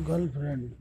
[0.00, 0.72] girlfriend.